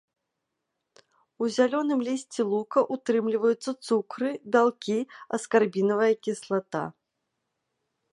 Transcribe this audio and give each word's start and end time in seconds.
У 1.41 1.49
зялёным 1.57 1.99
лісці 2.07 2.41
лука 2.53 2.79
ўтрымліваюцца 2.95 3.71
цукры, 3.89 4.29
бялкі, 4.55 4.97
аскарбінавая 5.39 6.11
кіслата. 6.29 6.83